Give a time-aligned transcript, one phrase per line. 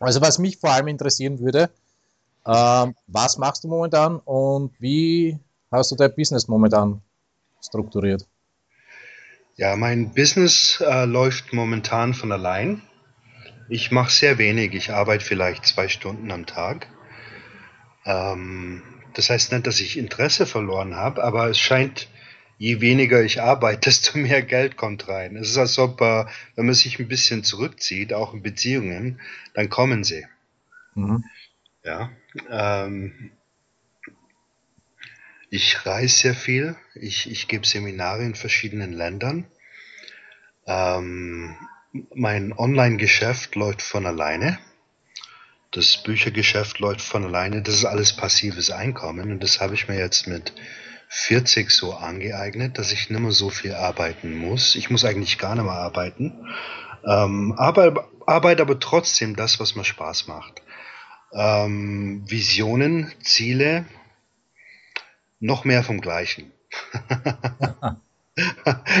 [0.00, 1.70] Also was mich vor allem interessieren würde,
[2.46, 5.38] ähm, was machst du momentan und wie
[5.70, 7.00] hast du dein Business momentan
[7.62, 8.26] strukturiert?
[9.56, 12.82] Ja, mein Business äh, läuft momentan von allein.
[13.68, 14.74] Ich mache sehr wenig.
[14.74, 16.88] Ich arbeite vielleicht zwei Stunden am Tag.
[18.04, 18.82] Ähm,
[19.14, 22.08] das heißt nicht, dass ich Interesse verloren habe, aber es scheint,
[22.58, 25.36] je weniger ich arbeite, desto mehr Geld kommt rein.
[25.36, 26.26] Es ist, als ob, äh,
[26.56, 29.20] wenn man sich ein bisschen zurückzieht, auch in Beziehungen,
[29.54, 30.26] dann kommen sie.
[30.94, 31.24] Mhm.
[31.82, 32.10] Ja.
[32.50, 33.30] Ähm,
[35.50, 36.76] ich reise sehr viel.
[36.94, 39.46] Ich, ich gebe Seminare in verschiedenen Ländern.
[40.66, 41.56] Ähm,
[42.14, 44.58] mein Online-Geschäft läuft von alleine.
[45.70, 47.62] Das Büchergeschäft läuft von alleine.
[47.62, 49.30] Das ist alles passives Einkommen.
[49.30, 50.52] Und das habe ich mir jetzt mit
[51.08, 54.74] 40 so angeeignet, dass ich nicht mehr so viel arbeiten muss.
[54.74, 56.46] Ich muss eigentlich gar nicht mehr arbeiten.
[57.06, 60.62] Ähm, aber, arbeite aber trotzdem das, was mir Spaß macht.
[61.32, 63.86] Ähm, Visionen, Ziele,
[65.40, 66.52] noch mehr vom Gleichen.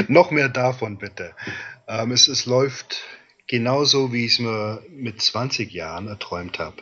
[0.08, 1.34] noch mehr davon bitte.
[1.88, 3.02] Ähm, es, es läuft
[3.46, 6.76] genauso, wie ich es mir mit 20 Jahren erträumt habe.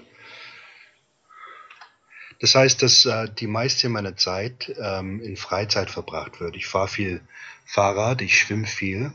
[2.43, 6.57] Das heißt, dass äh, die meiste meiner Zeit ähm, in Freizeit verbracht wird.
[6.57, 7.21] Ich fahre viel
[7.65, 9.13] Fahrrad, ich schwimme viel,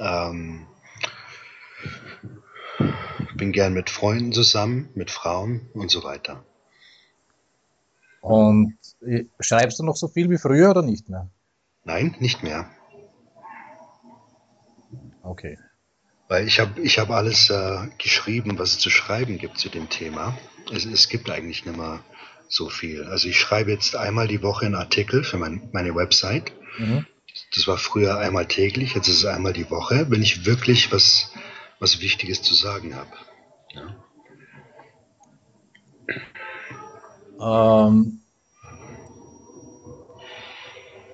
[0.00, 0.66] ähm,
[3.36, 6.44] bin gern mit Freunden zusammen, mit Frauen und so weiter.
[8.20, 11.30] Und äh, schreibst du noch so viel wie früher oder nicht mehr?
[11.84, 12.68] Nein, nicht mehr.
[15.22, 15.58] Okay.
[16.26, 19.88] Weil ich habe ich hab alles äh, geschrieben, was es zu schreiben gibt zu dem
[19.88, 20.36] Thema.
[20.72, 22.02] Es, es gibt eigentlich nicht mehr
[22.48, 23.04] so viel.
[23.04, 26.52] Also ich schreibe jetzt einmal die Woche einen Artikel für mein, meine Website.
[26.78, 27.06] Mhm.
[27.54, 31.32] Das war früher einmal täglich, jetzt ist es einmal die Woche, wenn ich wirklich was,
[31.80, 33.10] was Wichtiges zu sagen habe.
[33.72, 33.96] Ja.
[37.88, 38.20] Ähm,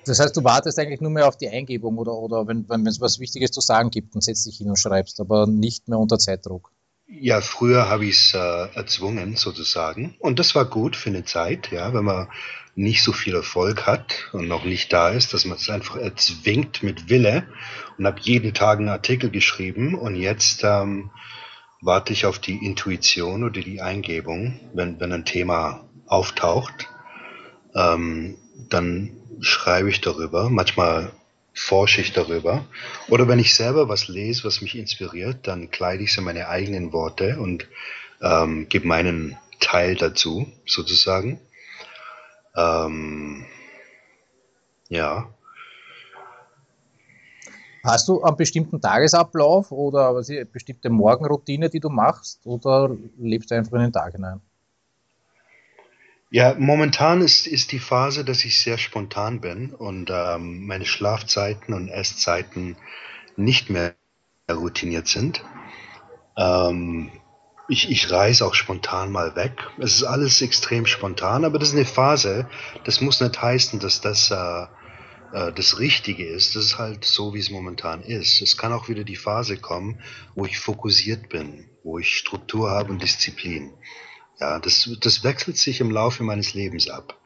[0.05, 3.01] das heißt, du wartest eigentlich nur mehr auf die Eingebung oder, oder wenn, wenn es
[3.01, 6.19] was Wichtiges zu sagen gibt, dann setzt dich hin und schreibst, aber nicht mehr unter
[6.19, 6.71] Zeitdruck.
[7.13, 10.15] Ja, früher habe ich es äh, erzwungen sozusagen.
[10.21, 12.29] Und das war gut für eine Zeit, ja, wenn man
[12.77, 16.85] nicht so viel Erfolg hat und noch nicht da ist, dass man es einfach erzwingt
[16.85, 17.49] mit Wille
[17.99, 19.95] und habe jeden Tag einen Artikel geschrieben.
[19.97, 21.11] Und jetzt ähm,
[21.81, 26.89] warte ich auf die Intuition oder die Eingebung, wenn, wenn ein Thema auftaucht,
[27.75, 28.37] ähm,
[28.69, 31.11] dann schreibe ich darüber, manchmal
[31.55, 32.65] forsche ich darüber.
[33.09, 36.49] Oder wenn ich selber was lese, was mich inspiriert, dann kleide ich es in meine
[36.49, 37.67] eigenen Worte und
[38.23, 41.41] ähm, gebe meinen Teil dazu, sozusagen.
[42.57, 43.45] Ähm,
[44.89, 45.33] ja.
[47.85, 53.55] Hast du einen bestimmten Tagesablauf oder eine bestimmte Morgenroutine, die du machst, oder lebst du
[53.55, 54.41] einfach in den Tag hinein?
[56.33, 61.75] Ja, momentan ist, ist die Phase, dass ich sehr spontan bin und ähm, meine Schlafzeiten
[61.75, 62.77] und Esszeiten
[63.37, 63.97] nicht mehr
[64.49, 65.43] routiniert sind.
[66.37, 67.11] Ähm,
[67.69, 69.55] ich, ich reise auch spontan mal weg.
[69.79, 72.49] Es ist alles extrem spontan, aber das ist eine Phase.
[72.85, 74.67] Das muss nicht heißen, dass das äh,
[75.33, 76.55] äh, das Richtige ist.
[76.57, 78.41] Das ist halt so, wie es momentan ist.
[78.41, 80.01] Es kann auch wieder die Phase kommen,
[80.37, 83.73] wo ich fokussiert bin, wo ich Struktur habe und Disziplin.
[84.41, 87.19] Ja, das, das wechselt sich im Laufe meines Lebens ab.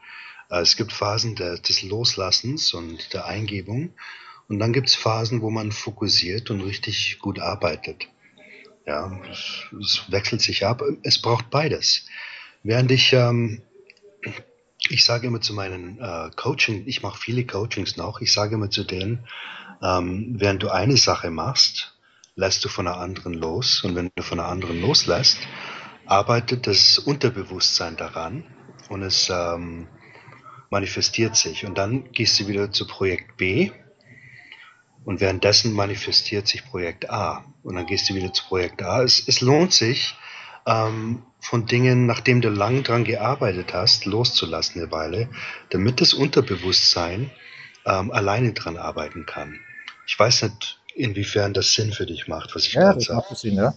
[0.50, 3.94] Äh, es gibt Phasen der, des Loslassens und der Eingebung
[4.48, 8.08] und dann gibt es Phasen, wo man fokussiert und richtig gut arbeitet.
[8.86, 10.82] Ja, es, es wechselt sich ab.
[11.02, 12.04] Es braucht beides.
[12.62, 13.62] Während ich, ähm,
[14.91, 18.70] ich sage immer zu meinen äh, Coaching, ich mache viele Coachings noch, ich sage immer
[18.70, 19.26] zu denen,
[19.82, 21.96] ähm, während du eine Sache machst,
[22.36, 25.38] lässt du von einer anderen los und wenn du von einer anderen loslässt,
[26.06, 28.44] arbeitet das Unterbewusstsein daran
[28.88, 29.88] und es ähm,
[30.70, 31.65] manifestiert sich.
[31.65, 33.70] Und dann gehst du wieder zu Projekt B
[35.04, 37.44] und währenddessen manifestiert sich Projekt A.
[37.62, 39.03] Und dann gehst du wieder zu Projekt A.
[39.03, 40.16] Es, es lohnt sich,
[40.66, 45.29] ähm, von Dingen, nachdem du lang dran gearbeitet hast, loszulassen eine Weile,
[45.70, 47.31] damit das Unterbewusstsein
[47.84, 49.61] ähm, alleine dran arbeiten kann.
[50.06, 53.56] Ich weiß nicht, inwiefern das Sinn für dich macht, was ich ja, das macht Sinn,
[53.56, 53.75] ja.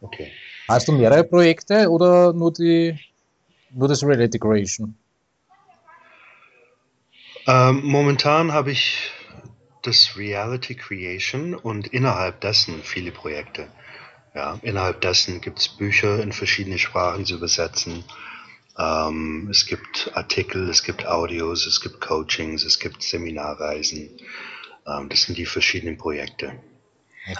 [0.00, 0.32] Okay.
[0.68, 2.98] Hast du mehrere Projekte oder nur, die,
[3.70, 4.94] nur das Reality Creation?
[7.46, 9.10] Ähm, momentan habe ich
[9.82, 13.68] das Reality Creation und innerhalb dessen viele Projekte.
[14.34, 18.04] Ja, innerhalb dessen gibt es Bücher in verschiedene Sprachen zu übersetzen.
[18.78, 24.10] Ähm, es gibt Artikel, es gibt Audios, es gibt Coachings, es gibt Seminarreisen.
[24.86, 26.52] Ähm, das sind die verschiedenen Projekte.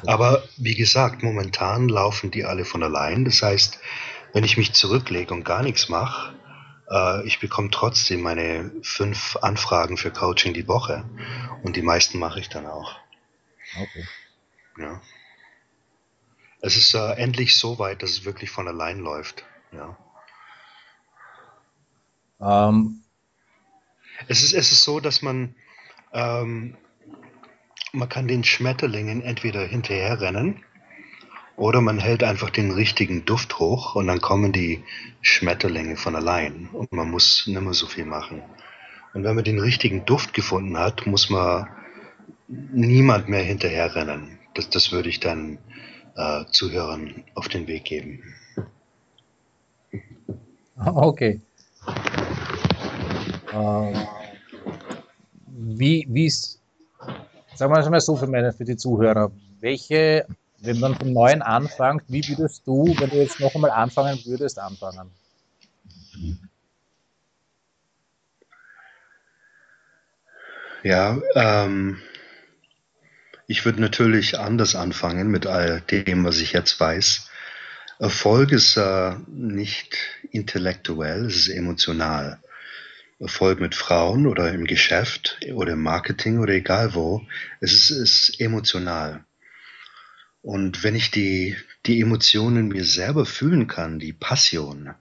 [0.06, 3.24] Aber wie gesagt, momentan laufen die alle von allein.
[3.24, 3.78] Das heißt,
[4.32, 6.34] wenn ich mich zurücklege und gar nichts mache,
[6.90, 11.04] äh, ich bekomme trotzdem meine fünf Anfragen für Coaching die Woche.
[11.62, 12.96] Und die meisten mache ich dann auch.
[13.76, 14.06] Okay.
[14.78, 15.00] Ja.
[16.60, 19.44] Es ist äh, endlich so weit, dass es wirklich von allein läuft.
[19.72, 19.96] Ja.
[22.40, 23.02] Ähm.
[24.26, 25.54] Es, ist, es ist so, dass man,
[26.12, 26.76] ähm,
[27.92, 30.64] man kann den Schmetterlingen entweder hinterherrennen
[31.56, 34.84] oder man hält einfach den richtigen Duft hoch und dann kommen die
[35.22, 38.42] Schmetterlinge von allein und man muss nicht mehr so viel machen.
[39.14, 41.68] Und wenn man den richtigen Duft gefunden hat, muss man
[42.46, 44.38] niemand mehr hinterherrennen.
[44.54, 45.58] Das, das würde ich dann
[46.16, 48.22] äh, Zuhörern auf den Weg geben.
[50.80, 51.40] Okay.
[53.52, 53.92] Äh,
[55.48, 56.32] wie, wie
[57.58, 60.26] sagen wir mal so für, meine, für die Zuhörer, welche,
[60.60, 64.60] wenn man von Neuen anfängt, wie würdest du, wenn du jetzt noch einmal anfangen würdest,
[64.60, 65.10] anfangen?
[70.84, 71.98] Ja, ähm,
[73.48, 77.28] ich würde natürlich anders anfangen mit all dem, was ich jetzt weiß.
[77.98, 79.96] Erfolg ist äh, nicht
[80.30, 82.38] intellektuell, es ist emotional.
[83.20, 87.26] Erfolg mit Frauen oder im Geschäft oder im Marketing oder egal wo,
[87.60, 89.24] es ist, ist emotional.
[90.40, 91.56] Und wenn ich die,
[91.86, 94.94] die Emotionen mir selber fühlen kann, die Passion,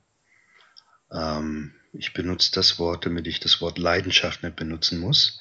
[1.11, 5.39] ähm, ich benutze das Wort, damit ich das Wort Leidenschaft nicht benutzen muss,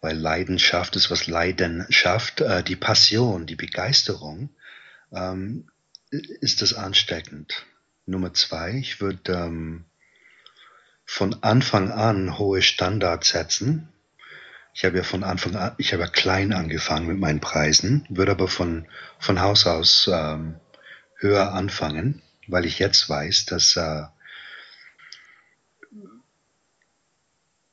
[0.00, 4.50] weil Leidenschaft ist, was Leiden schafft, äh, die Passion, die Begeisterung,
[5.10, 5.70] ähm,
[6.10, 7.64] ist das ansteckend.
[8.06, 9.84] Nummer zwei, ich würde ähm,
[11.04, 13.88] von Anfang an hohe Standards setzen.
[14.72, 18.32] Ich habe ja von Anfang an, ich habe ja klein angefangen mit meinen Preisen, würde
[18.32, 18.86] aber von,
[19.18, 20.56] von Haus aus ähm,
[21.18, 24.04] höher anfangen, weil ich jetzt weiß, dass äh,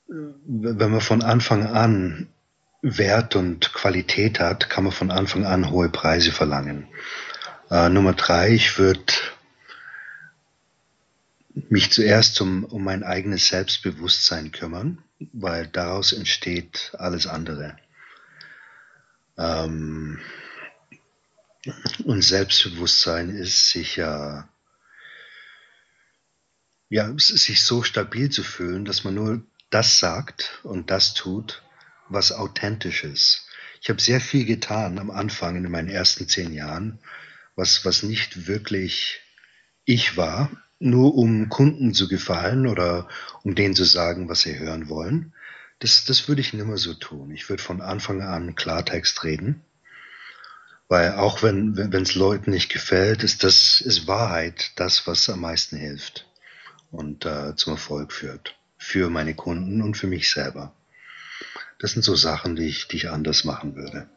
[0.07, 2.27] wenn man von Anfang an
[2.81, 6.87] Wert und Qualität hat, kann man von Anfang an hohe Preise verlangen.
[7.69, 9.13] Äh, Nummer drei, ich würde
[11.53, 15.03] mich zuerst um, um mein eigenes Selbstbewusstsein kümmern,
[15.33, 17.77] weil daraus entsteht alles andere.
[19.37, 20.19] Ähm,
[22.05, 24.49] und Selbstbewusstsein ist sich ja,
[26.89, 31.63] ja, sich so stabil zu fühlen, dass man nur das sagt und das tut,
[32.09, 33.47] was authentisch ist.
[33.81, 36.99] Ich habe sehr viel getan am Anfang in meinen ersten zehn Jahren,
[37.55, 39.21] was, was nicht wirklich
[39.85, 40.51] ich war,
[40.81, 43.07] nur um Kunden zu gefallen oder
[43.43, 45.33] um denen zu sagen, was sie hören wollen.
[45.79, 47.31] Das, das würde ich nimmer so tun.
[47.31, 49.61] Ich würde von Anfang an Klartext reden.
[50.87, 55.77] Weil auch wenn es Leuten nicht gefällt, ist das ist Wahrheit das, was am meisten
[55.77, 56.27] hilft
[56.91, 58.57] und äh, zum Erfolg führt.
[58.77, 60.73] Für meine Kunden und für mich selber.
[61.79, 64.09] Das sind so Sachen, die ich, die ich anders machen würde.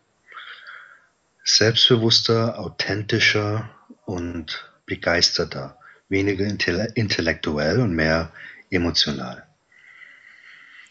[1.45, 3.71] Selbstbewusster, authentischer
[4.05, 5.79] und begeisterter
[6.15, 6.47] weniger
[6.95, 8.33] intellektuell und mehr
[8.71, 9.47] emotional.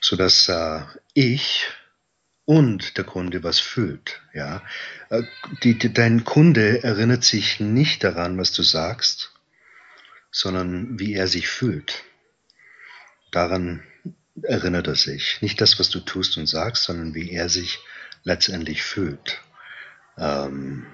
[0.02, 0.82] Sodass äh,
[1.14, 1.68] ich
[2.46, 4.22] und der Kunde was fühlt.
[4.34, 4.62] Ja?
[5.10, 5.24] Äh,
[5.64, 9.32] die, die, dein Kunde erinnert sich nicht daran, was du sagst,
[10.30, 12.04] sondern wie er sich fühlt.
[13.32, 13.84] Daran
[14.42, 15.42] erinnert er sich.
[15.42, 17.80] Nicht das, was du tust und sagst, sondern wie er sich
[18.24, 19.42] letztendlich fühlt.
[20.18, 20.86] Ähm,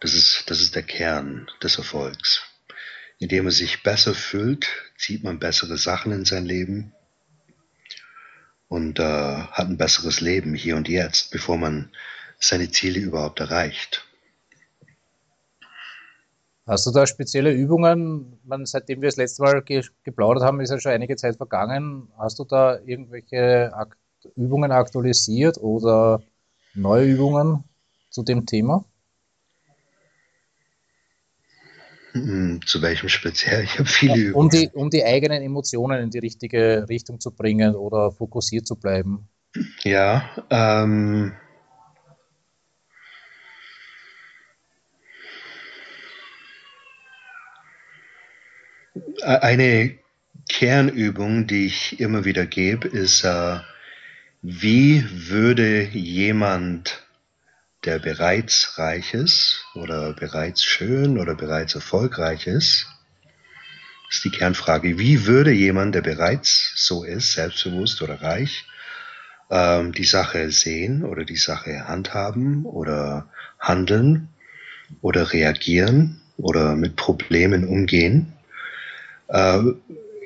[0.00, 2.42] das, ist, das ist der Kern des Erfolgs.
[3.18, 6.92] Indem er sich besser fühlt, zieht man bessere Sachen in sein Leben
[8.68, 11.90] und äh, hat ein besseres Leben hier und jetzt, bevor man
[12.38, 14.04] seine Ziele überhaupt erreicht.
[16.66, 18.38] Hast du da spezielle Übungen?
[18.44, 22.08] Man, seitdem wir das letzte Mal ge geplaudert haben, ist ja schon einige Zeit vergangen.
[22.18, 23.98] Hast du da irgendwelche Akt
[24.36, 26.20] Übungen aktualisiert oder
[26.74, 27.64] neue Übungen
[28.10, 28.84] zu dem Thema?
[32.64, 33.62] Zu welchem speziell?
[33.64, 37.30] Ich habe viele ja, um, die, um die eigenen Emotionen in die richtige Richtung zu
[37.30, 39.28] bringen oder fokussiert zu bleiben.
[39.82, 41.32] Ja, ähm,
[49.22, 49.98] eine
[50.48, 53.58] Kernübung, die ich immer wieder gebe, ist, äh,
[54.42, 57.07] wie würde jemand
[57.84, 62.86] der bereits reich ist oder bereits schön oder bereits erfolgreich ist,
[64.10, 68.66] ist die Kernfrage, wie würde jemand, der bereits so ist, selbstbewusst oder reich,
[69.50, 74.28] ähm, die Sache sehen oder die Sache handhaben oder handeln
[75.00, 78.32] oder reagieren oder mit Problemen umgehen.
[79.28, 79.60] Äh,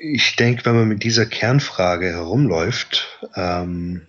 [0.00, 4.06] ich denke, wenn man mit dieser Kernfrage herumläuft, ähm,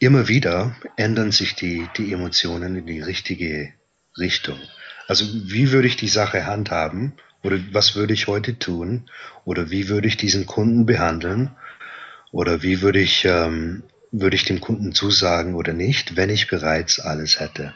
[0.00, 3.72] immer wieder ändern sich die, die Emotionen in die richtige
[4.18, 4.58] Richtung.
[5.06, 9.10] Also wie würde ich die Sache handhaben oder was würde ich heute tun
[9.44, 11.54] oder wie würde ich diesen Kunden behandeln
[12.32, 16.98] oder wie würde ich, ähm, würde ich dem Kunden zusagen oder nicht, wenn ich bereits
[16.98, 17.74] alles hätte.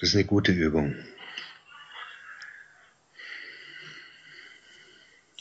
[0.00, 0.96] Das ist eine gute Übung.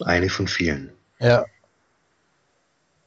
[0.02, 0.92] Eine von vielen.
[1.20, 1.46] Ja.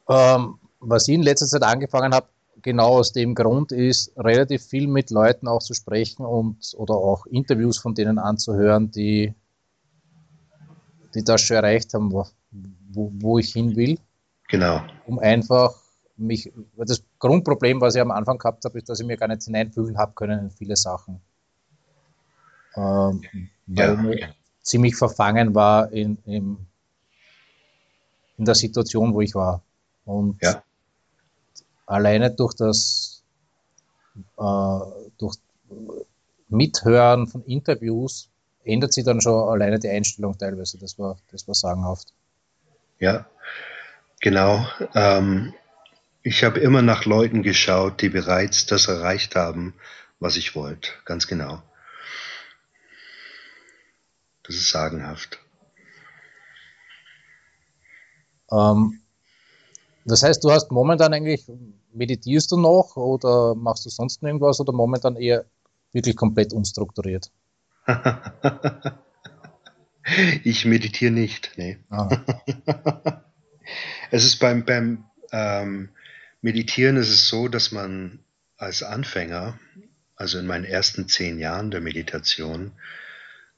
[0.09, 0.59] Ähm,
[0.89, 2.29] was ich in letzter Zeit angefangen habe,
[2.63, 7.27] genau aus dem Grund ist, relativ viel mit Leuten auch zu sprechen und oder auch
[7.27, 9.35] Interviews von denen anzuhören, die,
[11.15, 12.27] die das schon erreicht haben, wo,
[12.93, 13.99] wo ich hin will.
[14.49, 14.81] Genau.
[15.07, 15.75] Um einfach
[16.17, 19.43] mich, das Grundproblem, was ich am Anfang gehabt habe, ist, dass ich mir gar nicht
[19.43, 21.21] hineinfühlen habe können in viele Sachen.
[22.75, 23.23] Ähm,
[23.67, 24.27] weil ja.
[24.29, 26.59] ich ziemlich verfangen war in, in,
[28.39, 29.63] in der Situation, wo ich war.
[30.05, 30.63] Und ja.
[31.87, 33.23] Alleine durch das
[34.39, 34.81] äh,
[35.19, 35.37] durch
[36.49, 38.29] Mithören von Interviews
[38.65, 40.79] ändert sich dann schon alleine die Einstellung teilweise.
[40.79, 42.13] Das war, das war sagenhaft.
[42.99, 43.27] Ja,
[44.21, 44.67] genau.
[44.95, 45.55] Ähm,
[46.23, 49.75] ich habe immer nach Leuten geschaut, die bereits das erreicht haben,
[50.19, 50.91] was ich wollte.
[51.05, 51.63] Ganz genau.
[54.43, 55.39] Das ist sagenhaft.
[58.51, 59.01] Ähm,
[60.07, 61.45] das heißt, du hast momentan eigentlich,
[61.93, 65.45] meditierst du noch oder machst du sonst irgendwas oder momentan eher
[65.93, 67.31] wirklich komplett unstrukturiert?
[70.45, 71.79] ich meditiere nicht, nee.
[71.91, 72.09] Ah.
[74.11, 75.91] es ist beim, beim ähm,
[76.41, 78.21] Meditieren ist es so, dass man
[78.57, 79.59] als Anfänger,
[80.15, 82.73] also in meinen ersten zehn Jahren der Meditation,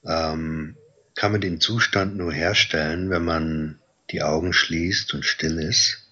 [0.07, 0.76] ähm,
[1.14, 6.08] kann man den Zustand nur herstellen, wenn man die Augen schließt und still ist.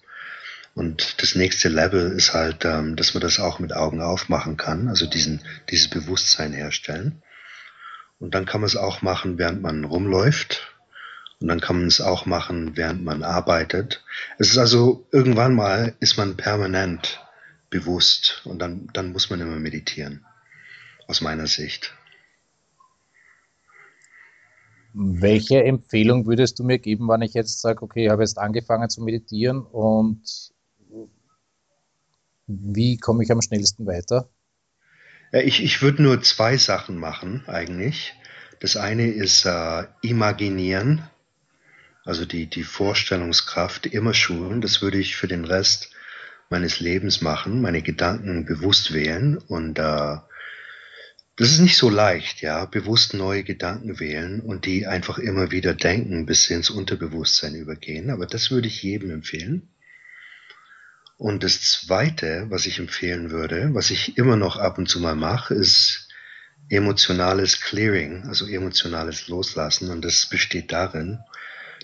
[0.77, 4.89] Und das nächste Level ist halt, ähm, dass man das auch mit Augen aufmachen kann,
[4.89, 5.41] also diesen,
[5.71, 7.23] dieses Bewusstsein herstellen.
[8.19, 10.77] Und dann kann man es auch machen, während man rumläuft.
[11.41, 14.03] Und dann kann man es auch machen, während man arbeitet.
[14.37, 17.25] Es ist also, irgendwann mal ist man permanent
[17.71, 20.27] bewusst und dann, dann muss man immer meditieren.
[21.07, 21.95] Aus meiner Sicht.
[24.93, 28.89] Welche Empfehlung würdest du mir geben, wenn ich jetzt sage, okay, ich habe jetzt angefangen
[28.91, 30.53] zu meditieren und
[32.47, 34.29] wie komme ich am schnellsten weiter?
[35.31, 38.13] Ja, ich, ich würde nur zwei Sachen machen eigentlich.
[38.59, 41.03] Das eine ist äh, imaginieren,
[42.05, 44.61] also die, die Vorstellungskraft immer schulen.
[44.61, 45.91] Das würde ich für den Rest
[46.49, 50.17] meines Lebens machen, meine Gedanken bewusst wählen und äh,
[51.37, 55.75] das ist nicht so leicht, ja, bewusst neue Gedanken wählen und die einfach immer wieder
[55.75, 58.09] denken, bis sie ins Unterbewusstsein übergehen.
[58.09, 59.69] Aber das würde ich jedem empfehlen.
[61.17, 65.15] Und das Zweite, was ich empfehlen würde, was ich immer noch ab und zu mal
[65.15, 66.07] mache, ist
[66.69, 69.89] emotionales Clearing, also emotionales Loslassen.
[69.89, 71.19] Und das besteht darin,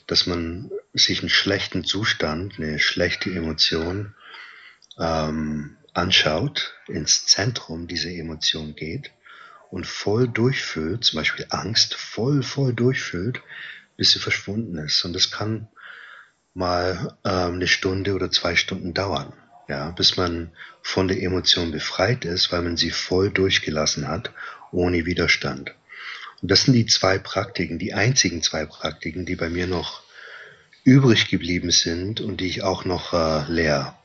[0.07, 4.13] dass man sich einen schlechten Zustand, eine schlechte Emotion
[4.99, 9.11] ähm, anschaut, ins Zentrum dieser Emotion geht
[9.71, 13.41] und voll durchfüllt, zum Beispiel Angst, voll, voll durchfüllt,
[13.97, 15.03] bis sie verschwunden ist.
[15.05, 15.67] Und das kann
[16.53, 19.33] mal ähm, eine Stunde oder zwei Stunden dauern,
[19.67, 24.31] ja, bis man von der Emotion befreit ist, weil man sie voll durchgelassen hat,
[24.71, 25.73] ohne Widerstand.
[26.41, 30.03] Und das sind die zwei Praktiken, die einzigen zwei Praktiken, die bei mir noch
[30.83, 33.95] übrig geblieben sind und die ich auch noch äh, lehre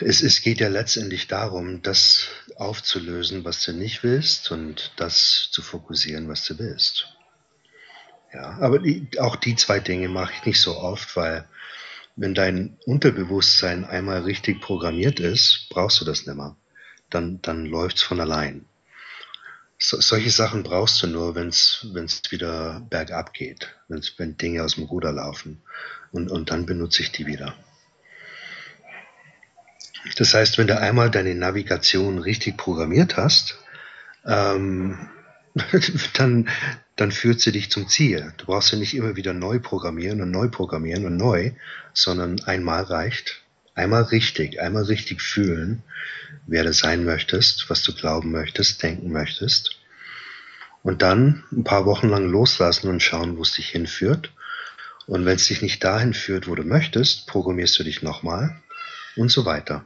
[0.00, 5.62] es, es geht ja letztendlich darum, das aufzulösen, was du nicht willst und das zu
[5.62, 7.15] fokussieren, was du willst.
[8.32, 11.48] Ja, aber die, auch die zwei Dinge mache ich nicht so oft, weil
[12.16, 16.56] wenn dein Unterbewusstsein einmal richtig programmiert ist, brauchst du das nicht mehr.
[17.10, 18.64] Dann, dann läuft's von allein.
[19.78, 21.86] So, solche Sachen brauchst du nur, wenn es
[22.30, 25.62] wieder bergab geht, wenn's, wenn Dinge aus dem Ruder laufen.
[26.12, 27.54] Und, und dann benutze ich die wieder.
[30.16, 33.58] Das heißt, wenn du einmal deine Navigation richtig programmiert hast,
[34.24, 35.10] ähm,
[36.14, 36.48] dann,
[36.96, 38.32] dann führt sie dich zum Ziel.
[38.36, 41.52] Du brauchst ja nicht immer wieder neu programmieren und neu programmieren und neu,
[41.94, 43.42] sondern einmal reicht.
[43.74, 45.82] Einmal richtig, einmal richtig fühlen,
[46.46, 49.78] wer du sein möchtest, was du glauben möchtest, denken möchtest.
[50.82, 54.32] Und dann ein paar Wochen lang loslassen und schauen, wo es dich hinführt.
[55.06, 58.60] Und wenn es dich nicht dahin führt, wo du möchtest, programmierst du dich nochmal
[59.16, 59.84] und so weiter.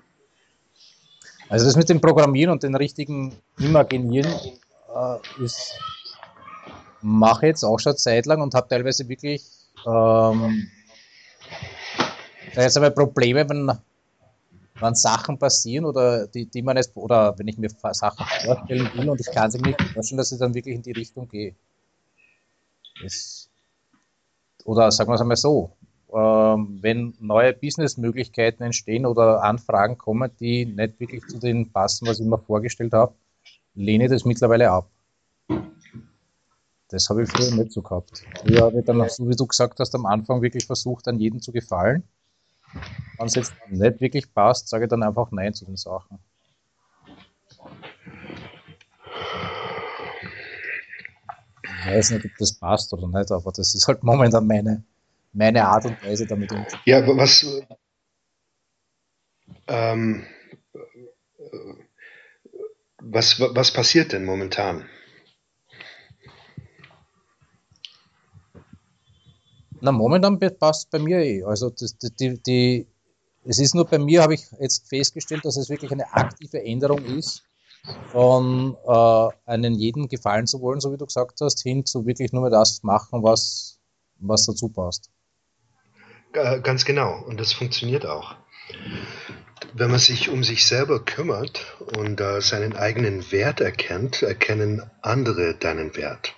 [1.49, 4.33] Also das mit dem Programmieren und den richtigen Imaginieren
[5.39, 5.79] ist,
[7.03, 9.43] mache jetzt auch schon Zeit lang und habe teilweise wirklich
[9.87, 10.69] ähm,
[12.57, 13.71] jetzt aber Probleme, wenn,
[14.81, 19.09] wenn Sachen passieren oder die, die man jetzt, oder wenn ich mir Sachen vorstellen will
[19.09, 21.55] und ich kann sie nicht vorstellen, dass ich dann wirklich in die Richtung gehe.
[23.03, 23.49] Das,
[24.65, 25.73] oder sagen wir es einmal so,
[26.13, 32.21] ähm, wenn neue Businessmöglichkeiten entstehen oder Anfragen kommen, die nicht wirklich zu dem passen, was
[32.21, 33.15] ich mir vorgestellt habe,
[33.81, 34.91] lehne das mittlerweile ab.
[36.89, 38.25] Das habe ich früher nicht so gehabt.
[38.41, 41.53] Früher habe dann, so wie du gesagt hast, am Anfang wirklich versucht, an jeden zu
[41.53, 42.03] gefallen.
[43.17, 46.19] Wenn es jetzt nicht wirklich passt, sage ich dann einfach Nein zu den Sachen.
[51.63, 54.85] Ich weiß nicht, ob das passt oder nicht, aber das ist halt momentan meine,
[55.33, 56.83] meine Art und Weise damit umzugehen.
[56.85, 57.47] Ja, aber was,
[59.69, 60.25] ähm,
[63.03, 64.89] was, was passiert denn momentan?
[69.81, 71.43] Na, momentan passt bei mir eh.
[71.43, 72.87] Also das, die, die,
[73.45, 77.03] es ist nur bei mir, habe ich jetzt festgestellt, dass es wirklich eine aktive Änderung
[77.05, 77.43] ist,
[78.09, 82.33] von äh, einen jeden gefallen zu wollen, so wie du gesagt hast, hin zu wirklich
[82.33, 83.79] nur mehr das machen, was,
[84.19, 85.11] was dazu passt.
[86.33, 87.25] Ganz genau.
[87.25, 88.37] Und das funktioniert auch.
[89.75, 95.55] Wenn man sich um sich selber kümmert und äh, seinen eigenen Wert erkennt, erkennen andere
[95.55, 96.35] deinen Wert.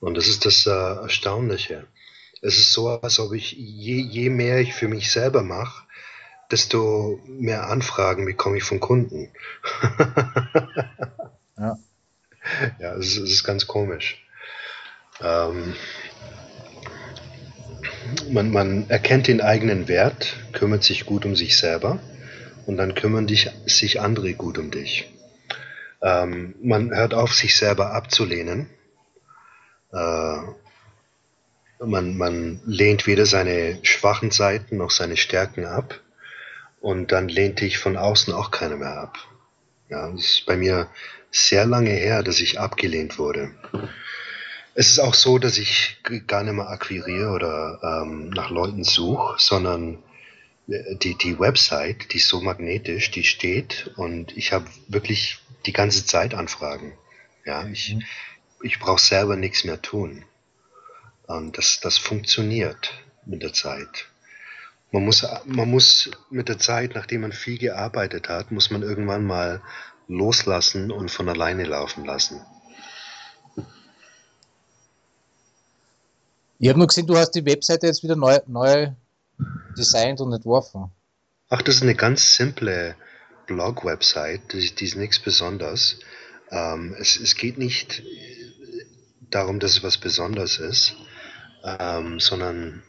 [0.00, 1.86] Und das ist das äh, Erstaunliche.
[2.42, 5.84] Es ist so, als ob ich je, je mehr ich für mich selber mache,
[6.50, 9.30] desto mehr Anfragen bekomme ich von Kunden.
[11.56, 11.78] ja.
[12.78, 14.22] Ja, es ist, es ist ganz komisch.
[15.22, 15.74] Ähm,
[18.30, 21.98] man, man erkennt den eigenen Wert, kümmert sich gut um sich selber
[22.66, 25.12] und dann kümmern dich, sich andere gut um dich.
[26.02, 28.68] Ähm, man hört auf, sich selber abzulehnen.
[29.92, 30.36] Äh,
[31.84, 36.00] man, man lehnt weder seine schwachen Seiten noch seine Stärken ab
[36.80, 39.18] und dann lehnt dich von außen auch keiner mehr ab.
[39.88, 40.88] Ja, es ist bei mir
[41.30, 43.54] sehr lange her, dass ich abgelehnt wurde.
[44.74, 49.36] Es ist auch so, dass ich gar nicht mehr akquiriere oder ähm, nach Leuten suche,
[49.38, 50.02] sondern
[50.66, 56.06] die, die Website, die ist so magnetisch, die steht und ich habe wirklich die ganze
[56.06, 56.96] Zeit Anfragen.
[57.44, 58.02] Ja, ich, mhm.
[58.62, 60.24] ich brauche selber nichts mehr tun.
[61.26, 62.92] Und das, das funktioniert
[63.26, 64.08] mit der Zeit.
[64.90, 69.26] Man muss, man muss mit der Zeit, nachdem man viel gearbeitet hat, muss man irgendwann
[69.26, 69.62] mal
[70.06, 72.40] loslassen und von alleine laufen lassen.
[76.58, 78.92] Ich habe nur gesehen, du hast die Webseite jetzt wieder neu, neu
[79.76, 80.90] designt und entworfen.
[81.48, 82.96] Ach, das ist eine ganz simple
[83.46, 85.98] Blog-Website, die, die, ist nichts Besonderes.
[86.50, 88.02] Ähm, es, es geht nicht
[89.30, 90.94] darum, dass es was Besonderes ist,
[91.64, 92.82] ähm, sondern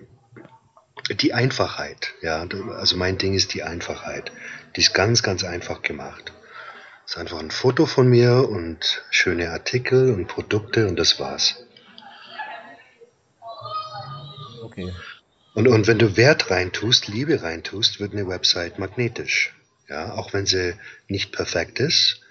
[1.10, 2.14] die Einfachheit.
[2.22, 4.32] Ja, also mein Ding ist die Einfachheit.
[4.76, 6.34] Die ist ganz, ganz einfach gemacht.
[7.06, 11.64] Es ist einfach ein Foto von mir und schöne Artikel und Produkte und das war's.
[14.64, 14.92] Okay.
[15.56, 19.56] Und, und wenn du Wert reintust, Liebe reintust, wird eine Website magnetisch.
[19.88, 20.76] Ja, auch wenn sie
[21.08, 22.22] nicht perfekt ist,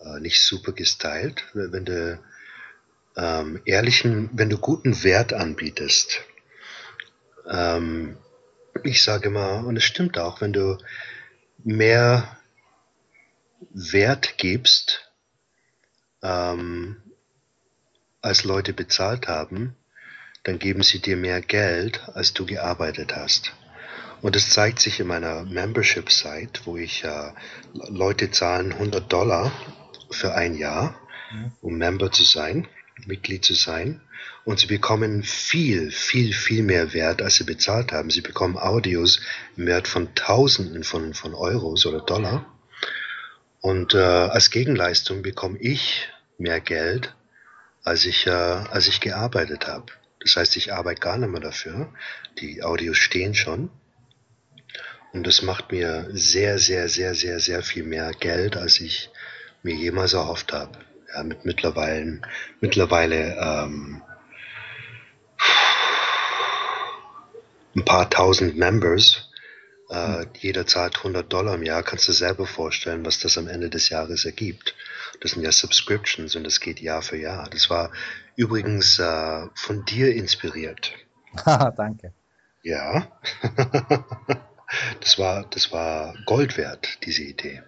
[0.00, 2.18] äh, nicht super gestylt, wenn du
[3.16, 6.22] ähm, ehrlichen, wenn du guten Wert anbietest,
[7.46, 8.16] ähm,
[8.82, 10.78] ich sage mal, und es stimmt auch, wenn du
[11.62, 12.38] mehr
[13.74, 15.12] Wert gibst,
[16.22, 16.96] ähm,
[18.22, 19.76] als Leute bezahlt haben,
[20.44, 23.52] dann geben sie dir mehr Geld, als du gearbeitet hast.
[24.22, 27.32] Und es zeigt sich in meiner Membership-Site, wo ich äh,
[27.72, 29.50] Leute zahlen 100 Dollar
[30.10, 30.98] für ein Jahr,
[31.32, 31.52] mhm.
[31.60, 32.68] um Member zu sein.
[33.06, 34.00] Mitglied zu sein.
[34.44, 38.10] Und sie bekommen viel, viel, viel mehr Wert, als sie bezahlt haben.
[38.10, 39.20] Sie bekommen Audios
[39.56, 42.46] im Wert von Tausenden von, von Euros oder Dollar.
[43.60, 47.14] Und äh, als Gegenleistung bekomme ich mehr Geld,
[47.84, 49.92] als ich, äh, als ich gearbeitet habe.
[50.20, 51.92] Das heißt, ich arbeite gar nicht mehr dafür.
[52.40, 53.70] Die Audios stehen schon.
[55.12, 59.10] Und das macht mir sehr, sehr, sehr, sehr, sehr viel mehr Geld, als ich
[59.62, 60.78] mir jemals erhofft habe
[61.14, 62.20] ja, mit mittlerweile,
[62.60, 64.02] mittlerweile ähm,
[67.74, 69.29] ein paar tausend Members.
[69.90, 71.82] Äh, jeder zahlt 100 Dollar im Jahr.
[71.82, 74.76] Kannst du selber vorstellen, was das am Ende des Jahres ergibt.
[75.20, 77.50] Das sind ja Subscriptions und das geht Jahr für Jahr.
[77.50, 77.90] Das war
[78.36, 80.92] übrigens äh, von dir inspiriert.
[81.44, 82.14] Danke.
[82.62, 83.08] Ja.
[85.00, 87.62] das war, das war Gold wert, diese Idee.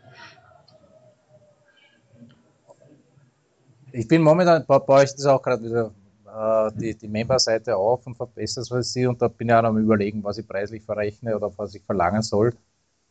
[3.90, 5.92] Ich bin momentan, baue ich das auch gerade wieder
[6.32, 9.78] äh, die, die Member-Seite auf und verbessere es sie und da bin ich auch am
[9.78, 12.54] überlegen, was ich preislich verrechne oder was ich verlangen soll.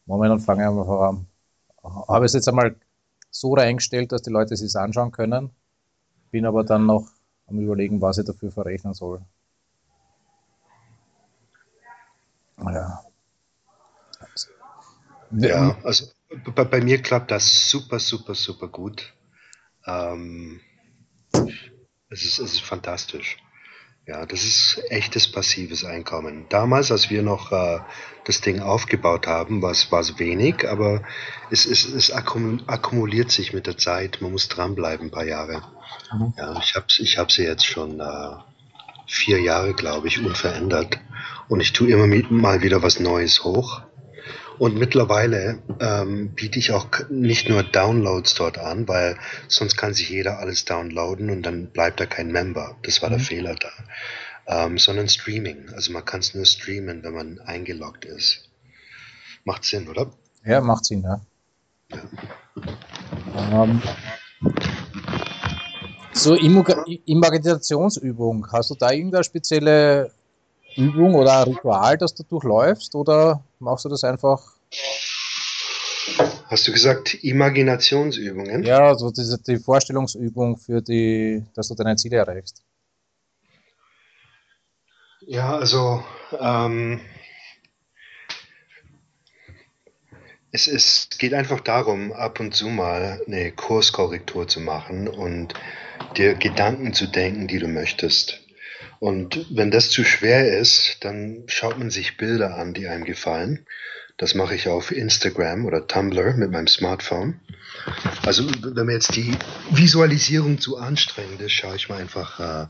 [0.06, 1.28] Momentan fange ich einfach an.
[1.84, 2.76] Habe es jetzt einmal
[3.30, 5.52] so eingestellt, dass die Leute es sich anschauen können,
[6.32, 7.08] bin aber dann noch
[7.48, 9.22] am überlegen, was ich dafür verrechnen soll.
[12.58, 13.02] Ja.
[15.34, 16.08] Ja, also
[16.56, 19.14] bei, bei, mir klappt das super, super, super gut.
[19.86, 20.60] Ähm,
[22.12, 23.38] es, ist, es ist fantastisch.
[24.08, 26.48] Ja, das ist echtes passives Einkommen.
[26.50, 27.80] Damals, als wir noch äh,
[28.26, 31.04] das Ding aufgebaut haben, war es wenig, aber
[31.52, 34.18] es, es, es akkumuliert sich mit der Zeit.
[34.22, 35.62] Man muss dranbleiben, ein paar Jahre.
[36.12, 36.34] Mhm.
[36.36, 38.36] Ja, ich habe ich hab sie jetzt schon äh,
[39.08, 41.00] vier Jahre, glaube ich, unverändert.
[41.48, 43.82] Und ich tue immer mal wieder was Neues hoch.
[44.60, 50.10] Und mittlerweile ähm, biete ich auch nicht nur Downloads dort an, weil sonst kann sich
[50.10, 52.76] jeder alles downloaden und dann bleibt da kein Member.
[52.84, 53.14] Das war mhm.
[53.14, 53.70] der Fehler da.
[54.48, 55.70] Ähm, sondern Streaming.
[55.74, 58.50] Also man kann es nur streamen, wenn man eingeloggt ist.
[59.46, 60.12] Macht Sinn, oder?
[60.46, 61.22] Ja, macht Sinn, ja.
[61.90, 63.64] ja.
[63.64, 63.82] Ähm,
[66.14, 70.12] so Imaginationsübung, hast du da irgendeine spezielle
[70.76, 74.42] Übung oder ein Ritual, das du durchläufst oder machst du das einfach?
[76.48, 78.64] Hast du gesagt Imaginationsübungen?
[78.64, 82.64] Ja, also diese, die Vorstellungsübung für die, dass du deine Ziele erreichst.
[85.22, 86.04] Ja, also
[86.40, 87.00] ähm,
[90.52, 95.54] es, es geht einfach darum, ab und zu mal eine Kurskorrektur zu machen und
[96.18, 98.41] dir Gedanken zu denken, die du möchtest.
[99.02, 103.66] Und wenn das zu schwer ist, dann schaut man sich Bilder an, die einem gefallen.
[104.18, 107.40] Das mache ich auf Instagram oder Tumblr mit meinem Smartphone.
[108.24, 109.36] Also wenn mir jetzt die
[109.72, 112.68] Visualisierung zu anstrengend ist, schaue ich mir einfach äh,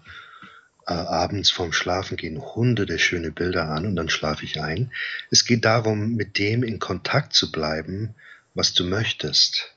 [0.88, 4.94] äh, abends vorm Schlafengehen hunderte schöne Bilder an und dann schlafe ich ein.
[5.32, 8.16] Es geht darum, mit dem in Kontakt zu bleiben,
[8.54, 9.76] was du möchtest.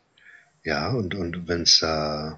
[0.63, 2.31] Ja, und, und wenn's, äh,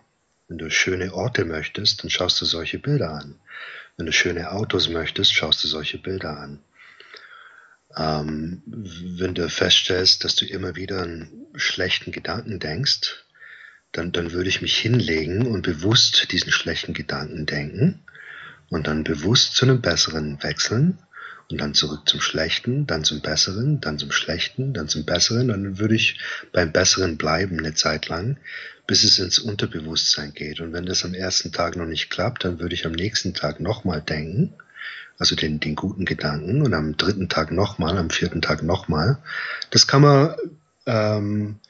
[0.48, 3.38] wenn du schöne Orte möchtest, dann schaust du solche Bilder an.
[3.96, 6.60] Wenn du schöne Autos möchtest, schaust du solche Bilder an.
[7.96, 13.24] Ähm, wenn du feststellst, dass du immer wieder an schlechten Gedanken denkst,
[13.92, 18.04] dann, dann würde ich mich hinlegen und bewusst diesen schlechten Gedanken denken
[18.68, 20.98] und dann bewusst zu einem besseren wechseln
[21.50, 25.50] und dann zurück zum Schlechten, dann zum Besseren, dann zum Schlechten, dann zum Besseren.
[25.50, 26.18] Und dann würde ich
[26.52, 28.38] beim Besseren bleiben eine Zeit lang,
[28.86, 30.60] bis es ins Unterbewusstsein geht.
[30.60, 33.60] Und wenn das am ersten Tag noch nicht klappt, dann würde ich am nächsten Tag
[33.60, 34.54] nochmal denken,
[35.18, 39.18] also den, den guten Gedanken, und am dritten Tag nochmal, am vierten Tag nochmal.
[39.70, 40.34] Das kann man
[40.86, 41.60] ähm,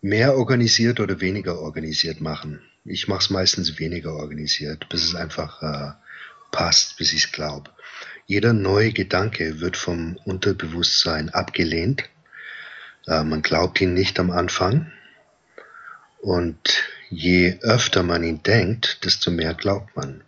[0.00, 2.60] mehr organisiert oder weniger organisiert machen.
[2.84, 5.92] Ich mache es meistens weniger organisiert, bis es einfach äh,
[6.50, 7.70] passt, bis ich es glaube.
[8.30, 12.08] Jeder neue Gedanke wird vom Unterbewusstsein abgelehnt.
[13.08, 14.92] Äh, man glaubt ihn nicht am Anfang.
[16.20, 20.22] Und je öfter man ihn denkt, desto mehr glaubt man.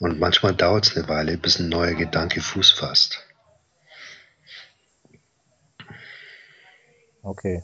[0.00, 3.24] Und manchmal dauert es eine Weile, bis ein neuer Gedanke Fuß fasst.
[7.22, 7.62] Okay.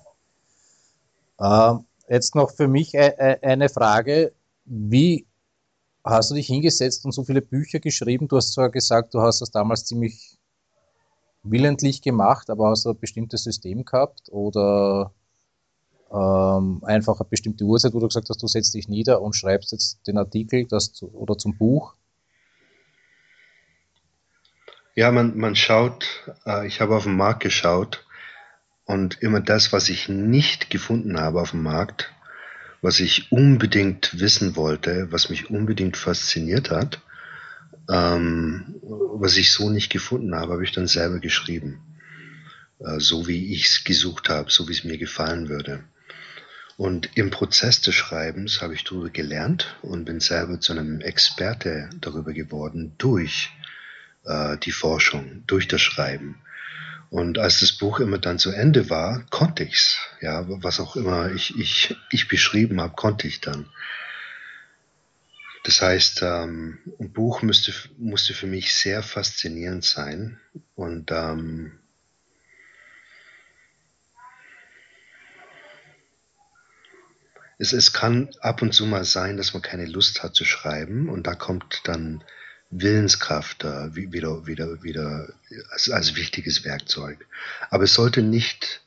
[1.40, 4.32] Ähm, jetzt noch für mich e-, e-, eine Frage.
[4.64, 5.26] Wie
[6.04, 8.28] hast du dich hingesetzt und so viele Bücher geschrieben?
[8.28, 10.38] Du hast zwar gesagt, du hast das damals ziemlich
[11.42, 15.12] willentlich gemacht, aber hast du ein bestimmtes System gehabt oder
[16.12, 19.72] ähm, einfach eine bestimmte Uhrzeit, wo du gesagt hast, du setzt dich nieder und schreibst
[19.72, 21.94] jetzt den Artikel das zu, oder zum Buch?
[24.94, 26.06] Ja, man, man schaut,
[26.44, 28.04] äh, ich habe auf den Markt geschaut
[28.84, 32.12] und immer das, was ich nicht gefunden habe auf dem Markt,
[32.82, 37.00] was ich unbedingt wissen wollte, was mich unbedingt fasziniert hat,
[37.90, 41.80] ähm, was ich so nicht gefunden habe, habe ich dann selber geschrieben.
[42.78, 45.84] Äh, so wie ich es gesucht habe, so wie es mir gefallen würde.
[46.76, 51.90] Und im Prozess des Schreibens habe ich darüber gelernt und bin selber zu einem Experte
[52.00, 53.50] darüber geworden durch
[54.24, 56.36] äh, die Forschung, durch das Schreiben.
[57.10, 59.98] Und als das Buch immer dann zu Ende war, konnte ich's.
[60.20, 63.68] Ja, was auch immer ich, ich, ich beschrieben habe, konnte ich dann.
[65.64, 70.38] Das heißt, ähm, ein Buch müsste, musste für mich sehr faszinierend sein.
[70.76, 71.72] Und ähm,
[77.58, 81.08] es, es kann ab und zu mal sein, dass man keine Lust hat zu schreiben
[81.08, 82.22] und da kommt dann
[82.70, 85.28] Willenskraft äh, wieder, wieder, wieder
[85.70, 87.26] als, als wichtiges Werkzeug.
[87.68, 88.82] Aber es sollte nicht,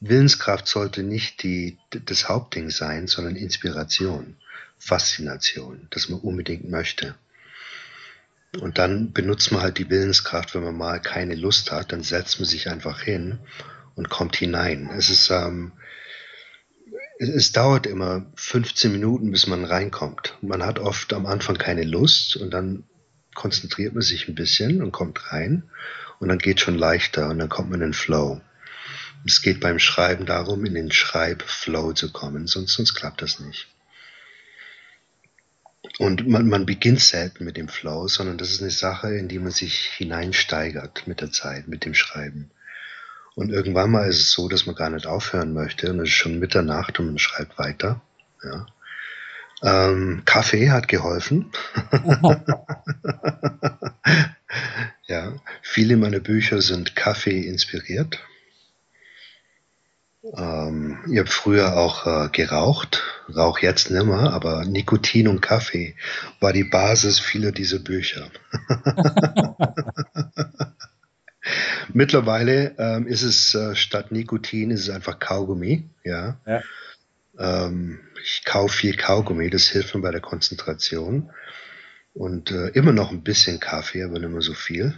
[0.00, 4.36] Willenskraft sollte nicht die, das Hauptding sein, sondern Inspiration,
[4.78, 7.14] Faszination, dass man unbedingt möchte.
[8.60, 12.40] Und dann benutzt man halt die Willenskraft, wenn man mal keine Lust hat, dann setzt
[12.40, 13.38] man sich einfach hin
[13.94, 14.90] und kommt hinein.
[14.90, 15.72] Es ist, ähm,
[17.18, 20.36] es, es dauert immer 15 Minuten, bis man reinkommt.
[20.42, 22.84] Man hat oft am Anfang keine Lust und dann
[23.34, 25.64] konzentriert man sich ein bisschen und kommt rein
[26.18, 28.40] und dann geht schon leichter und dann kommt man in den Flow.
[29.24, 33.68] Es geht beim Schreiben darum, in den Schreibflow zu kommen, sonst, sonst klappt das nicht.
[35.98, 39.38] Und man, man beginnt selten mit dem Flow, sondern das ist eine Sache, in die
[39.38, 42.50] man sich hineinsteigert mit der Zeit, mit dem Schreiben.
[43.34, 46.14] Und irgendwann mal ist es so, dass man gar nicht aufhören möchte und es ist
[46.14, 48.00] schon Mitternacht und man schreibt weiter.
[48.42, 48.66] Ja.
[49.62, 51.52] Ähm, Kaffee hat geholfen.
[55.06, 58.18] ja, viele meiner Bücher sind Kaffee inspiriert.
[60.36, 63.02] Ähm, ich habe früher auch äh, geraucht,
[63.34, 65.96] rauch jetzt nimmer, aber Nikotin und Kaffee
[66.40, 68.30] war die Basis vieler dieser Bücher.
[71.92, 76.36] Mittlerweile ähm, ist es äh, statt Nikotin ist es einfach Kaugummi, ja.
[76.46, 76.62] ja.
[77.42, 81.30] Ähm, ich kaufe viel Kaugummi, das hilft mir bei der Konzentration.
[82.14, 84.94] Und äh, immer noch ein bisschen Kaffee, aber nicht mehr so viel.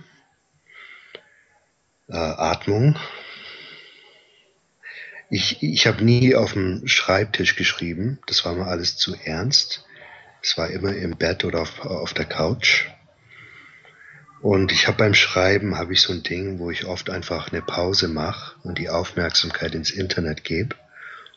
[2.09, 2.99] Äh, Atmung.
[5.31, 9.87] Ich, ich habe nie auf dem Schreibtisch geschrieben, das war mir alles zu ernst.
[10.43, 12.89] Es war immer im Bett oder auf, auf der Couch.
[14.43, 17.63] Und ich habe beim Schreiben habe ich so ein Ding, wo ich oft einfach eine
[17.63, 20.77] Pause mache und die Aufmerksamkeit ins Internet gebe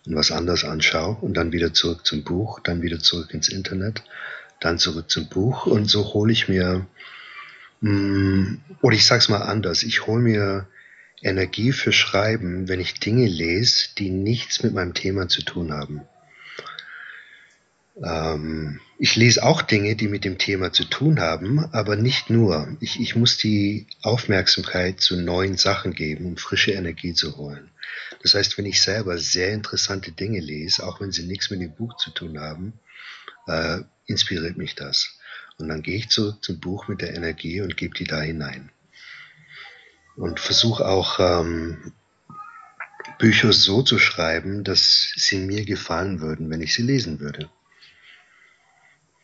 [0.08, 4.04] und was anderes anschaue und dann wieder zurück zum Buch, dann wieder zurück ins Internet,
[4.60, 6.88] dann zurück zum Buch und so hole ich mir,
[7.82, 10.68] mh, mm, oder ich sag's mal anders, ich hole mir
[11.22, 16.02] Energie für Schreiben, wenn ich Dinge lese, die nichts mit meinem Thema zu tun haben.
[18.04, 22.76] Ähm, ich lese auch Dinge, die mit dem Thema zu tun haben, aber nicht nur.
[22.80, 27.70] Ich, ich muss die Aufmerksamkeit zu neuen Sachen geben, um frische Energie zu holen.
[28.22, 31.74] Das heißt, wenn ich selber sehr interessante Dinge lese, auch wenn sie nichts mit dem
[31.74, 32.74] Buch zu tun haben,
[33.48, 35.18] äh, inspiriert mich das.
[35.58, 38.72] Und dann gehe ich zurück zum Buch mit der Energie und gebe die da hinein.
[40.16, 41.94] Und versuche auch ähm,
[43.20, 47.50] Bücher so zu schreiben, dass sie mir gefallen würden, wenn ich sie lesen würde.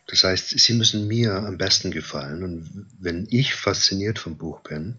[0.06, 2.42] Das heißt, sie müssen mir am besten gefallen.
[2.42, 4.98] Und wenn ich fasziniert vom Buch bin,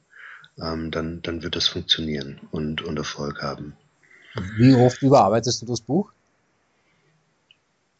[0.59, 3.75] ähm, dann, dann wird das funktionieren und, und Erfolg haben.
[4.57, 6.11] Wie oft überarbeitest du das Buch?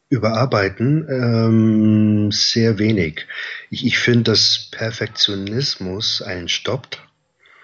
[0.10, 3.26] Überarbeiten ähm, sehr wenig.
[3.70, 7.02] Ich, ich finde, dass Perfektionismus einen stoppt.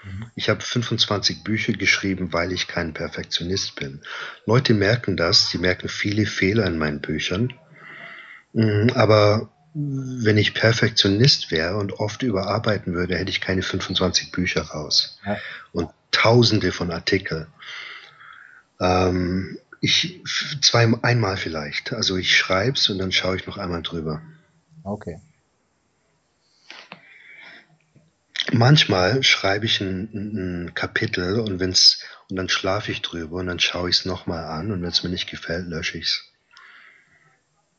[0.03, 0.25] Mhm.
[0.35, 4.01] Ich habe 25 Bücher geschrieben, weil ich kein Perfektionist bin.
[4.45, 7.53] Leute merken das, sie merken viele Fehler in meinen Büchern
[8.53, 15.19] aber wenn ich Perfektionist wäre und oft überarbeiten würde, hätte ich keine 25 Bücher raus
[15.25, 15.37] ja.
[15.71, 17.47] und tausende von Artikeln.
[18.79, 20.21] Ähm, ich
[20.61, 21.93] zwei, einmal vielleicht.
[21.93, 24.21] Also ich schreibe es und dann schaue ich noch einmal drüber.
[24.83, 25.21] Okay.
[28.51, 33.59] Manchmal schreibe ich ein, ein Kapitel und wenn's und dann schlafe ich drüber und dann
[33.59, 36.30] schaue ich es nochmal an und wenn es mir nicht gefällt, lösche ich es.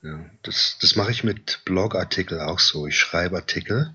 [0.03, 2.89] Ja, das, das mache ich mit Blogartikel auch so.
[2.89, 3.95] Ich schreibe Artikel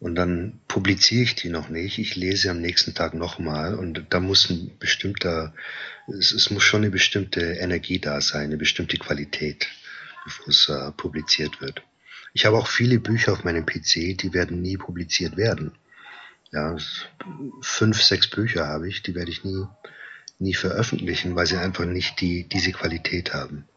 [0.00, 1.98] und dann publiziere ich die noch nicht.
[1.98, 5.54] Ich lese am nächsten Tag nochmal und da muss ein bestimmter,
[6.08, 9.68] es, es, muss schon eine bestimmte Energie da sein, eine bestimmte Qualität,
[10.24, 11.82] bevor es äh, publiziert wird.
[12.32, 15.78] Ich habe auch viele Bücher auf meinem PC, die werden nie publiziert werden.
[16.50, 16.76] Ja,
[17.60, 19.64] fünf, sechs Bücher habe ich, die werde ich nie,
[20.40, 23.68] nie veröffentlichen, weil sie einfach nicht die, diese Qualität haben.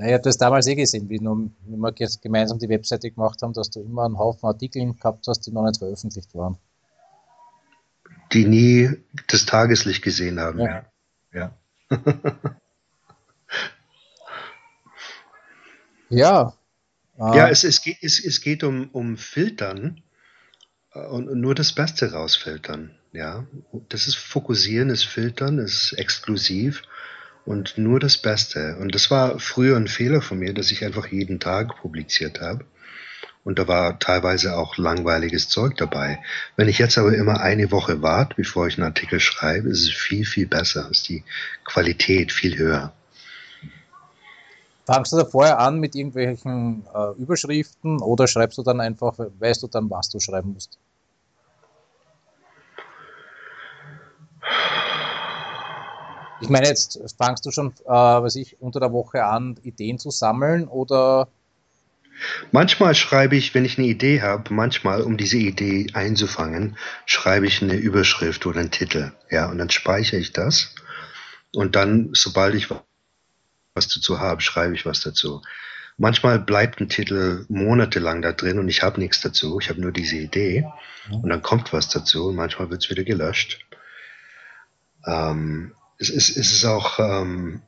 [0.00, 3.42] Ja, ich habe das damals eh gesehen, wie, nur, wie wir gemeinsam die Webseite gemacht
[3.42, 6.56] haben, dass du immer einen Haufen Artikel gehabt hast, die noch nicht veröffentlicht waren.
[8.32, 8.90] Die nie
[9.28, 10.60] das Tageslicht gesehen haben.
[10.60, 10.86] Ja.
[11.34, 11.54] Ja,
[16.08, 16.54] ja.
[17.34, 20.02] ja es, es, geht, es, es geht um, um Filtern
[20.94, 22.96] äh, und nur das Beste rausfiltern.
[23.12, 23.46] Ja,
[23.90, 26.84] das ist Fokussieren, ist Filtern, ist exklusiv
[27.44, 28.76] und nur das Beste.
[28.80, 32.64] Und das war früher ein Fehler von mir, dass ich einfach jeden Tag publiziert habe.
[33.42, 36.22] Und da war teilweise auch langweiliges Zeug dabei.
[36.56, 39.90] Wenn ich jetzt aber immer eine Woche warte, bevor ich einen Artikel schreibe, ist es
[39.90, 40.88] viel, viel besser.
[40.90, 41.24] Ist die
[41.64, 42.92] Qualität viel höher.
[44.84, 49.62] Fangst du da vorher an mit irgendwelchen äh, Überschriften oder schreibst du dann einfach, weißt
[49.62, 50.78] du dann, was du schreiben musst?
[56.40, 60.10] Ich meine, jetzt fangst du schon, äh, was ich, unter der Woche an, Ideen zu
[60.10, 61.28] sammeln oder?
[62.52, 66.76] Manchmal schreibe ich, wenn ich eine Idee habe, manchmal, um diese Idee einzufangen,
[67.06, 69.12] schreibe ich eine Überschrift oder einen Titel.
[69.30, 70.74] Ja, und dann speichere ich das.
[71.52, 72.68] Und dann, sobald ich
[73.74, 75.42] was dazu habe, schreibe ich was dazu.
[75.96, 79.58] Manchmal bleibt ein Titel monatelang da drin und ich habe nichts dazu.
[79.60, 80.66] Ich habe nur diese Idee.
[81.10, 83.64] Und dann kommt was dazu und manchmal wird es wieder gelöscht.
[85.06, 87.60] Ähm, es ist, es ist auch, ähm,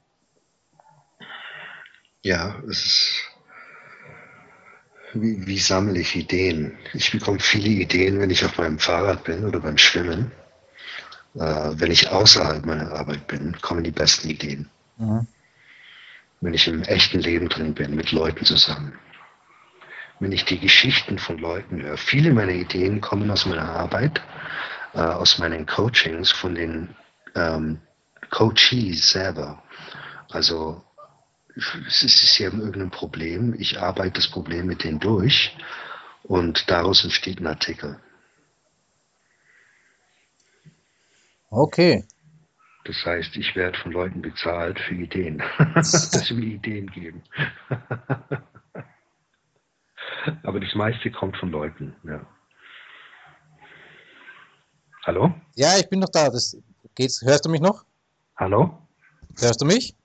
[2.23, 3.13] ja, es ist,
[5.13, 6.79] wie, wie sammle ich Ideen?
[6.95, 10.33] Ich bekomme viele Ideen, wenn ich auf meinem Fahrrad bin oder beim Schwimmen.
[11.35, 14.71] Äh, wenn ich außerhalb meiner Arbeit bin, kommen die besten Ideen.
[14.97, 15.27] Mhm.
[16.41, 18.99] Wenn ich im echten Leben drin bin, mit Leuten zusammen.
[20.21, 21.99] Wenn ich die Geschichten von Leuten höre.
[21.99, 24.23] Viele meiner Ideen kommen aus meiner Arbeit,
[24.95, 26.97] äh, aus meinen Coachings, von den
[27.35, 27.79] ähm,
[28.31, 29.63] Coachees selber.
[30.31, 30.83] Also
[31.55, 35.57] es ist ja irgendein Problem, ich arbeite das Problem mit denen durch
[36.23, 38.01] und daraus entsteht ein Artikel.
[41.51, 42.05] Okay.
[42.85, 45.43] Das heißt, ich werde von Leuten bezahlt für Ideen,
[45.75, 47.23] dass sie mir Ideen geben.
[50.43, 52.27] Aber das meiste kommt von Leuten, ja.
[55.05, 55.35] Hallo?
[55.57, 56.31] Ja, ich bin noch da.
[56.31, 56.57] Das
[56.95, 57.23] geht's.
[57.23, 57.85] Hörst du mich noch?
[58.43, 58.89] Hallo?
[59.39, 59.97] Hörst du mich?